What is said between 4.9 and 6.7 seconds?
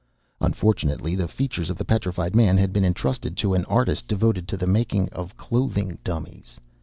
of clothing dummies.